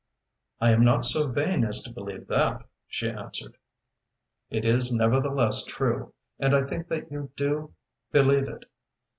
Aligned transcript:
"I 0.59 0.71
am 0.71 0.83
not 0.83 1.05
so 1.05 1.27
vain 1.27 1.63
as 1.63 1.83
to 1.83 1.93
believe 1.93 2.25
that," 2.25 2.63
she 2.87 3.07
answered. 3.07 3.57
"It 4.49 4.65
is 4.65 4.91
nevertheless 4.91 5.63
true 5.63 6.15
and 6.39 6.55
I 6.55 6.63
think 6.63 6.87
that 6.87 7.11
you 7.11 7.29
do 7.35 7.75
believe 8.11 8.47
it. 8.47 8.65